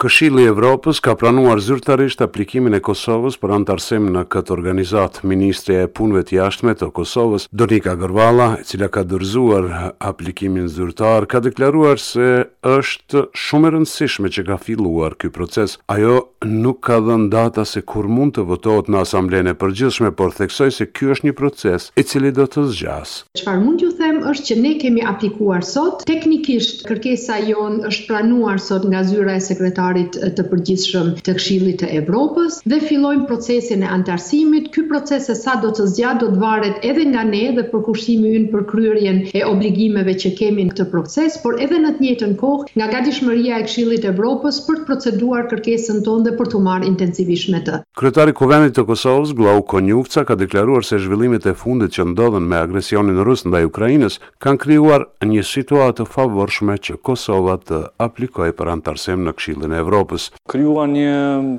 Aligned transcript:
Këshilli 0.00 0.42
i 0.46 0.48
Evropës 0.48 0.96
ka 1.04 1.12
pranuar 1.20 1.58
zyrtarisht 1.60 2.22
aplikimin 2.24 2.72
e 2.72 2.78
Kosovës 2.86 3.34
për 3.42 3.52
antarësim 3.58 4.06
në 4.14 4.22
këtë 4.32 4.54
organizat. 4.54 5.18
Ministre 5.32 5.74
e 5.82 5.90
Punëve 5.98 6.22
të 6.30 6.38
Jashtme 6.38 6.72
të 6.80 6.86
Kosovës, 6.96 7.44
Donika 7.52 7.92
Gërvala, 8.00 8.46
e 8.56 8.64
cila 8.64 8.88
ka 8.88 9.02
dorëzuar 9.10 9.66
aplikimin 10.10 10.70
zyrtar, 10.72 11.26
ka 11.28 11.42
deklaruar 11.44 12.00
se 12.00 12.30
është 12.64 13.26
shumë 13.36 13.68
e 13.68 13.72
rëndësishme 13.74 14.32
që 14.38 14.46
ka 14.48 14.56
filluar 14.64 15.18
ky 15.20 15.28
proces. 15.36 15.76
Ajo 15.92 16.22
nuk 16.48 16.80
ka 16.88 16.96
dhënë 17.04 17.28
data 17.34 17.66
se 17.68 17.82
kur 17.84 18.08
mund 18.08 18.38
të 18.38 18.46
votohet 18.54 18.88
në 18.88 19.02
asamblenë 19.04 19.52
e 19.52 19.58
përgjithshme, 19.66 20.14
por 20.16 20.32
theksoi 20.40 20.72
se 20.78 20.88
ky 20.96 21.10
është 21.12 21.28
një 21.28 21.34
proces 21.42 21.90
i 22.00 22.06
cili 22.08 22.32
do 22.40 22.48
të 22.48 22.64
zgjas. 22.72 23.14
Çfarë 23.36 23.64
mund 23.66 23.84
t'ju 23.84 23.92
them 24.00 24.24
është 24.32 24.48
që 24.48 24.58
ne 24.64 24.72
kemi 24.80 25.04
aplikuar 25.12 25.60
sot. 25.74 26.08
Teknikisht 26.08 26.86
kërkesa 26.88 27.36
jon 27.52 27.82
është 27.92 28.08
pranuar 28.08 28.64
sot 28.70 28.88
nga 28.88 29.04
zyra 29.12 29.36
e 29.36 29.44
sekretarit 29.50 29.88
komisarit 29.90 30.16
eh, 30.22 30.30
të 30.36 30.44
përgjithshëm 30.50 31.08
të 31.26 31.32
Këshillit 31.36 31.78
të 31.80 31.88
Evropës 32.00 32.58
dhe 32.68 32.78
fillojmë 32.82 33.24
procesin 33.26 33.82
e 33.82 33.88
antarësimit. 33.90 34.68
Ky 34.74 34.84
proces 34.90 35.26
se 35.26 35.34
sa 35.34 35.54
do 35.62 35.70
të 35.74 35.86
zgjat 35.92 36.20
do 36.22 36.28
të 36.30 36.40
varet 36.42 36.76
edhe 36.86 37.04
nga 37.10 37.24
ne 37.26 37.42
dhe 37.56 37.64
përkushtimi 37.72 38.30
ynë 38.38 38.50
për 38.52 38.64
kryerjen 38.70 39.18
e 39.34 39.42
obligimeve 39.48 40.14
që 40.22 40.32
kemi 40.38 40.68
në 40.68 40.74
këtë 40.74 40.86
proces, 40.92 41.38
por 41.42 41.58
edhe 41.60 41.78
në 41.82 41.92
të 41.96 42.04
njëjtën 42.04 42.34
kohë 42.36 42.66
nga 42.78 42.86
gatishmëria 42.94 43.58
e 43.62 43.66
Këshillit 43.66 44.02
të 44.04 44.12
Evropës 44.14 44.60
për 44.68 44.78
të 44.80 44.86
proceduar 44.90 45.48
kërkesën 45.50 46.00
tonë 46.04 46.28
dhe 46.28 46.36
për 46.38 46.50
të 46.54 46.62
marrë 46.68 46.88
intensivisht 46.90 47.50
me 47.54 47.60
të. 47.66 47.80
Kryetari 48.00 48.34
i 48.34 48.38
Kuvendit 48.40 48.76
të 48.76 48.86
Kosovës, 48.88 49.34
Glau 49.38 49.62
Konjufca, 49.62 50.22
ka 50.24 50.36
deklaruar 50.40 50.86
se 50.86 50.98
zhvillimet 50.98 51.46
e 51.50 51.54
fundit 51.54 51.96
që 51.96 52.06
ndodhen 52.12 52.46
me 52.48 52.60
agresionin 52.62 53.20
rus 53.26 53.44
ndaj 53.46 53.66
Ukrainës 53.72 54.20
kanë 54.40 54.62
krijuar 54.64 55.08
një 55.32 55.44
situatë 55.50 56.00
të 56.02 56.08
favorshme 56.14 56.78
që 56.86 56.98
Kosova 57.08 57.58
të 57.68 57.82
aplikojë 58.08 58.54
për 58.60 58.72
antarësim 58.76 59.26
në 59.26 59.34
Këshillin 59.38 59.74
e 59.74 59.79
Evropës. 59.80 60.26
Kryua 60.52 60.84
një 60.90 61.12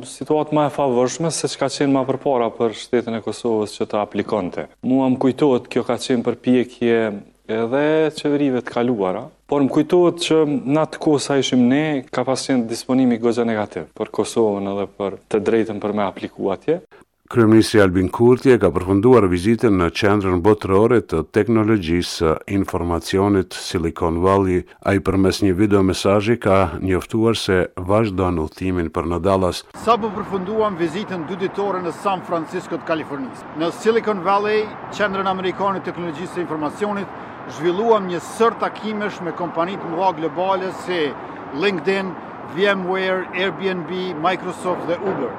situatë 0.07 0.55
ma 0.57 0.67
e 0.69 0.73
favërshme 0.75 1.31
se 1.35 1.49
që 1.51 1.61
ka 1.61 1.69
qenë 1.77 1.93
ma 1.95 2.03
përpara 2.09 2.49
për 2.57 2.75
shtetën 2.83 3.17
e 3.17 3.21
Kosovës 3.25 3.73
që 3.79 3.87
të 3.91 3.99
aplikonte. 4.03 4.67
Mua 4.91 5.09
më 5.13 5.19
kujtojtë 5.25 5.71
kjo 5.75 5.83
ka 5.89 5.97
qenë 6.05 6.25
për 6.27 6.37
pjekje 6.47 6.97
edhe 7.57 7.83
qeverive 8.17 8.61
të 8.63 8.71
kaluara, 8.77 9.25
por 9.49 9.63
më 9.65 9.71
kujtojtë 9.77 10.25
që 10.27 10.41
në 10.51 10.83
atë 10.85 10.99
kosa 11.03 11.39
ishim 11.41 11.65
ne 11.73 11.83
ka 12.13 12.23
pas 12.29 12.45
qenë 12.47 12.69
disponimi 12.69 13.17
gëzë 13.25 13.45
negativ 13.49 13.89
për 13.97 14.13
Kosovën 14.19 14.71
edhe 14.75 14.87
për 15.01 15.19
të 15.31 15.43
drejtën 15.49 15.81
për 15.83 15.97
me 16.01 16.11
tje. 16.21 16.81
Kryeministri 17.31 17.79
Albin 17.81 18.09
Kurti 18.11 18.51
e 18.51 18.57
ka 18.59 18.67
përfunduar 18.75 19.23
vizitën 19.31 19.71
në 19.79 19.85
qendrën 19.95 20.41
botërore 20.43 20.97
të 21.11 21.21
teknologjisë 21.37 22.31
informacionit 22.59 23.55
Silicon 23.55 24.17
Valley. 24.19 24.65
Ai 24.83 24.99
përmes 24.99 25.37
një 25.39 25.53
video 25.55 25.79
mesazhi 25.87 26.35
ka 26.45 26.57
njoftuar 26.83 27.37
se 27.39 27.59
vazhdon 27.91 28.41
udhtimin 28.43 28.89
për 28.91 29.07
në 29.13 29.19
Dallas. 29.29 29.61
Sa 29.85 29.95
po 30.01 30.09
përfunduam 30.17 30.75
vizitën 30.81 31.23
dy 31.31 31.37
ditore 31.45 31.79
në 31.85 31.93
San 32.01 32.19
Francisco 32.27 32.75
të 32.81 32.89
Kalifornisë. 32.91 33.47
Në 33.63 33.69
Silicon 33.79 34.19
Valley, 34.27 34.65
qendrën 34.99 35.29
amerikane 35.31 35.79
të 35.79 35.87
teknologjisë 35.93 36.33
së 36.33 36.43
informacionit, 36.43 37.15
zhvilluam 37.61 38.09
një 38.11 38.19
sër 38.33 38.57
takimesh 38.65 39.21
me 39.23 39.31
kompani 39.39 39.79
të 39.79 39.93
mëdha 39.93 40.11
globale 40.19 40.73
si 40.83 40.99
LinkedIn, 41.63 42.11
VMware, 42.57 43.23
Airbnb, 43.39 43.95
Microsoft 44.19 44.83
dhe 44.91 44.99
Uber 44.99 45.31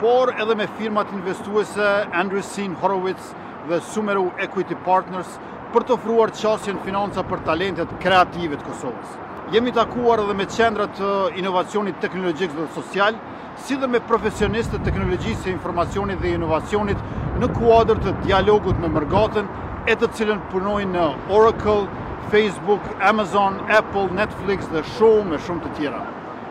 por 0.00 0.32
edhe 0.32 0.54
me 0.54 0.66
firmat 0.66 1.12
investuese 1.12 1.86
Andreessen 2.16 2.74
Horowitz 2.80 3.34
dhe 3.68 3.80
Sumeru 3.92 4.30
Equity 4.40 4.74
Partners 4.84 5.34
për 5.74 5.84
të 5.86 5.94
ofruar 5.98 6.30
qasjen 6.34 6.78
financa 6.86 7.20
për 7.30 7.42
talentet 7.46 7.92
kreative 8.02 8.56
të 8.58 8.64
Kosovës. 8.66 9.10
Jemi 9.52 9.70
takuar 9.76 10.22
edhe 10.24 10.34
me 10.40 10.46
qendrat 10.50 10.94
të 10.98 11.10
inovacionit 11.42 11.98
teknologjik 12.02 12.54
dhe 12.56 12.64
social, 12.76 13.18
si 13.66 13.76
dhe 13.76 13.88
me 13.90 14.00
profesionistë 14.12 14.78
të 14.80 14.86
teknologjisë 14.88 15.50
e 15.50 15.52
informacionit 15.54 16.22
dhe 16.24 16.32
inovacionit 16.38 17.02
në 17.42 17.52
kuadrë 17.58 18.00
të 18.08 18.16
dialogut 18.24 18.80
me 18.82 18.88
mërgatën, 18.94 19.50
e 19.90 19.94
të 20.00 20.08
cilën 20.16 20.40
punojnë 20.54 20.96
në 20.96 21.06
Oracle, 21.36 21.86
Facebook, 22.32 22.88
Amazon, 23.12 23.60
Apple, 23.74 24.08
Netflix 24.16 24.64
dhe 24.74 24.80
shumë 24.96 25.36
e 25.38 25.42
shumë 25.46 25.64
të 25.68 25.74
tjera. 25.78 26.02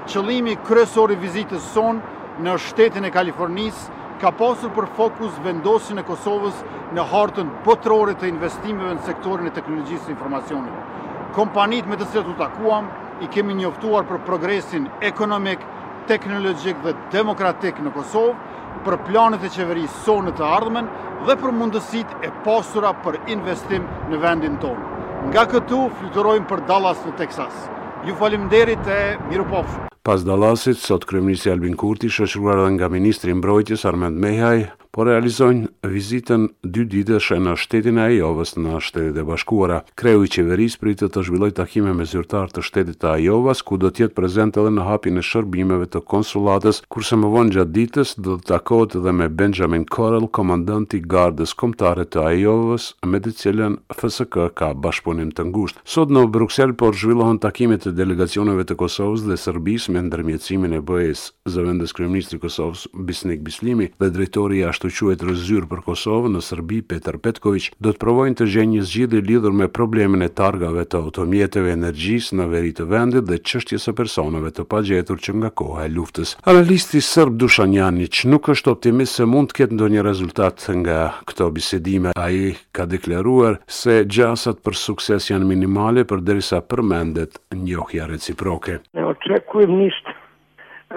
Qëlimi 0.10 0.56
kërësori 0.70 1.18
vizitës 1.22 1.66
sonë 1.76 2.18
në 2.44 2.54
shtetin 2.64 3.04
e 3.04 3.10
Kalifornisë 3.12 3.98
ka 4.22 4.32
pasur 4.36 4.72
për 4.76 4.88
fokus 4.98 5.36
vendosin 5.44 6.00
e 6.02 6.06
Kosovës 6.08 6.56
në 6.96 7.04
hartën 7.12 7.50
botërore 7.68 8.14
të 8.20 8.30
investimeve 8.32 8.94
në 8.98 9.06
sektorin 9.08 9.48
e 9.50 9.54
teknologjisë 9.56 10.08
të 10.10 10.14
informacionit. 10.14 11.06
Kompanit 11.36 11.88
me 11.88 11.98
të 12.00 12.08
se 12.14 12.24
të 12.26 12.34
takuam 12.40 12.88
i 13.24 13.28
kemi 13.32 13.54
njoftuar 13.62 14.08
për 14.10 14.24
progresin 14.28 14.88
ekonomik, 15.10 15.64
teknologjik 16.12 16.80
dhe 16.86 16.96
demokratik 17.16 17.80
në 17.86 17.92
Kosovë, 17.96 18.56
për 18.86 18.98
planet 19.08 19.44
e 19.44 19.52
qeveri 19.56 19.84
sonë 20.06 20.32
të 20.40 20.46
ardhmen 20.48 20.88
dhe 21.28 21.36
për 21.42 21.54
mundësit 21.60 22.20
e 22.24 22.32
pasura 22.46 22.94
për 23.04 23.20
investim 23.36 23.84
në 24.14 24.22
vendin 24.24 24.56
tonë. 24.64 25.04
Nga 25.34 25.44
këtu, 25.56 25.84
fluturojmë 26.00 26.48
për 26.48 26.66
Dallas 26.72 27.04
në 27.06 27.18
Texas. 27.20 27.68
Ju 28.08 28.16
falim 28.16 28.48
e 28.52 29.04
miru 29.28 29.46
pofshë. 29.52 29.89
Pas 30.10 30.24
dalasit, 30.26 30.78
sot 30.82 31.04
Kryeministri 31.06 31.52
Albin 31.54 31.76
Kurti, 31.78 32.10
shëshruar 32.10 32.64
dhe 32.64 32.72
nga 32.80 32.90
Ministri 32.90 33.30
Mbrojtjes 33.38 33.84
Armand 33.86 34.18
Mehaj, 34.18 34.64
por 35.00 35.08
realizojnë 35.08 35.88
vizitën 35.88 36.42
dy 36.76 36.82
ditëshe 36.92 37.38
në 37.40 37.54
shtetin 37.62 37.96
e 38.02 38.06
Ajovës 38.10 38.50
në 38.60 38.82
shtetit 38.84 39.20
e 39.22 39.24
bashkuara. 39.24 39.78
Kreu 39.96 40.26
i 40.28 40.32
qeveris 40.36 40.74
për 40.76 40.90
i 40.92 40.96
të 41.00 41.08
të 41.14 41.22
zhvilloj 41.24 41.54
takime 41.56 41.94
me 41.96 42.04
zyrtar 42.04 42.50
të 42.52 42.60
shtetit 42.68 43.06
e 43.08 43.08
Ajovës, 43.14 43.62
ku 43.64 43.78
do 43.80 43.94
tjetë 43.96 44.12
prezent 44.18 44.60
edhe 44.60 44.74
në 44.76 44.84
hapin 44.90 45.22
e 45.22 45.24
shërbimeve 45.24 45.88
të 45.94 46.02
konsulatës, 46.12 46.82
kurse 46.92 47.16
më 47.22 47.30
vonë 47.32 47.56
gjatë 47.56 47.74
ditës 47.78 48.12
do 48.26 48.36
të 48.42 48.50
takot 48.52 48.98
edhe 49.00 49.14
me 49.16 49.30
Benjamin 49.40 49.86
Correll, 49.88 50.28
komandanti 50.36 51.00
gardës 51.14 51.56
komtare 51.56 52.04
të 52.12 52.26
Ajovës, 52.34 52.90
me 53.08 53.24
të 53.24 53.34
cilën 53.40 53.80
FSK 53.96 54.50
ka 54.60 54.74
bashkëpunim 54.84 55.32
të 55.40 55.48
ngusht. 55.54 55.80
Sot 55.96 56.12
në 56.12 56.26
Bruxelles, 56.36 56.76
por 56.82 56.92
zhvillohen 57.00 57.40
takimet 57.48 57.88
e 57.88 57.96
delegacioneve 57.96 58.68
të 58.68 58.76
Kosovës 58.84 59.24
dhe 59.32 59.40
Sërbis 59.40 59.88
me 59.96 60.04
ndërmjecimin 60.10 60.76
e 60.76 60.84
bëjës 60.92 61.24
zëvendës 61.56 61.96
kryministri 61.96 62.44
Kosovës, 62.44 62.84
Bisnik 63.00 63.48
Bislimi 63.48 63.88
dhe 63.96 64.12
drejtori 64.12 64.60
ashtu 64.68 64.89
që 64.94 65.10
vetë 65.12 65.28
rrezyr 65.28 65.66
për 65.70 65.82
Kosovën 65.86 66.34
në 66.36 66.42
Serbi 66.44 66.80
Petar 66.90 67.18
Petković 67.22 67.70
do 67.84 67.94
të 67.94 68.02
provojnë 68.04 68.38
të 68.40 68.48
gjejnë 68.54 68.72
një 68.76 68.86
zgjidhje 68.90 69.22
lidhur 69.30 69.54
me 69.60 69.68
problemin 69.80 70.24
e 70.26 70.30
targave 70.42 70.84
të 70.86 71.00
automjeteve 71.06 71.74
energjisë 71.78 72.38
në 72.40 72.48
veri 72.52 72.72
të 72.80 72.88
vendit 72.92 73.28
dhe 73.30 73.38
çështjes 73.50 73.88
së 73.88 73.94
personave 74.00 74.52
të 74.56 74.66
pagjetur 74.74 75.22
që 75.26 75.36
nga 75.40 75.50
koha 75.62 75.86
e 75.88 75.92
luftës. 75.96 76.36
Analisti 76.52 77.02
serb 77.06 77.38
Dushanjanić 77.42 78.24
nuk 78.30 78.50
është 78.56 78.74
optimist 78.76 79.16
se 79.20 79.26
mund 79.30 79.52
të 79.52 79.60
ketë 79.62 79.78
ndonjë 79.78 80.06
rezultat 80.10 80.66
nga 80.82 81.00
këto 81.30 81.50
bisedime. 81.56 82.12
Ai 82.16 82.56
ka 82.76 82.86
deklaruar 82.90 83.58
se 83.68 84.04
gjasat 84.16 84.58
për 84.66 84.74
sukses 84.86 85.30
janë 85.32 85.46
minimale 85.54 86.04
përderisa 86.10 86.62
përmendet 86.70 87.40
njohja 87.54 88.08
reciproke. 88.10 88.80
Ne 88.94 89.06
oqekujmë 89.06 89.78
nishtë 89.84 90.19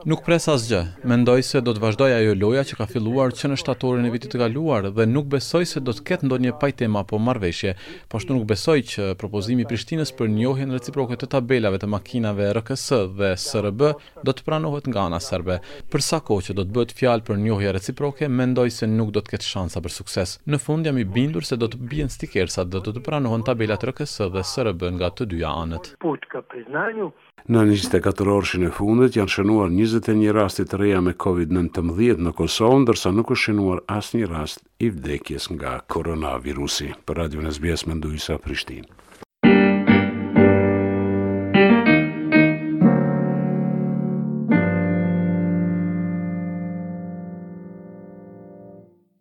nuk 0.06 0.20
pres 0.24 0.44
asgjë. 0.52 0.80
Mendoj 1.08 1.42
se 1.48 1.60
do 1.64 1.72
të 1.72 1.80
vazhdoj 1.80 2.10
ajo 2.12 2.34
loja 2.36 2.60
që 2.68 2.76
ka 2.76 2.84
filluar 2.90 3.32
që 3.38 3.48
në 3.48 3.56
shtatorin 3.62 4.04
e 4.04 4.10
vitit 4.12 4.34
të 4.34 4.40
galuar 4.42 4.90
dhe 4.92 5.06
nuk 5.08 5.30
besoj 5.32 5.64
se 5.70 5.80
do 5.80 5.94
të 5.96 6.02
ketë 6.10 6.28
ndonjë 6.28 6.52
pajtema 6.60 7.06
po 7.08 7.16
marveshje, 7.16 7.72
po 8.12 8.20
ashtu 8.20 8.36
nuk 8.36 8.44
besoj 8.50 8.76
që 8.92 9.06
propozimi 9.22 9.64
i 9.64 9.68
Prishtinës 9.70 10.12
për 10.18 10.28
njohjen 10.34 10.74
reciproke 10.76 11.16
të 11.16 11.30
tabelave 11.36 11.80
të 11.80 11.88
makinave 11.94 12.50
RKS 12.60 12.84
dhe 13.16 13.32
SRB 13.46 13.86
do 14.28 14.36
të 14.36 14.44
pranohet 14.44 14.92
nga 14.92 15.06
ana 15.08 15.20
serbe. 15.30 15.56
Për 15.88 16.04
sa 16.10 16.20
kohë 16.20 16.50
që 16.50 16.58
do 16.60 16.66
të 16.68 16.76
bëhet 16.76 16.92
fjalë 17.00 17.24
për 17.32 17.40
njohje 17.48 17.72
reciproke, 17.80 18.28
mendoj 18.28 18.68
se 18.76 18.90
nuk 18.92 19.14
do 19.16 19.24
të 19.24 19.38
ketë 19.38 19.50
shansa 19.54 19.80
për 19.80 19.96
sukses. 20.00 20.36
Në 20.52 20.60
fund 20.66 20.84
jam 20.86 21.00
i 21.00 21.08
bindur 21.16 21.48
se 21.48 21.56
do 21.56 21.64
të 21.72 21.80
bien 21.88 22.12
dhe 22.12 22.68
do 22.76 22.84
të, 22.84 22.92
të 22.92 23.06
pranohen 23.08 23.40
tabelat 23.48 23.80
RKS 23.88 24.20
dhe 24.36 24.44
SRB 24.44 24.82
nga 25.00 25.08
të 25.16 25.30
dyja 25.32 25.50
anët. 25.64 25.94
Në 27.42 27.58
24 28.02 28.28
orëshin 28.34 28.64
e 28.66 28.70
fundit 28.76 29.14
janë 29.16 29.32
shënuar 29.34 29.68
21 29.74 30.32
rastit 30.34 30.72
të 30.72 30.78
reja 30.80 31.00
me 31.08 31.12
COVID-19 31.24 32.24
në 32.26 32.32
Kosovë, 32.40 32.80
ndërsa 32.82 33.12
nuk 33.14 33.30
është 33.36 33.44
shënuar 33.48 33.84
asë 33.98 34.18
një 34.18 34.30
rast 34.34 34.64
i 34.82 34.90
vdekjes 34.96 35.46
nga 35.54 35.76
koronavirusi. 35.94 36.90
Për 37.06 37.22
Radio 37.22 37.46
Nesbjes, 37.46 37.86
Mendujisa, 37.92 38.42
Prishtinë. 38.48 39.11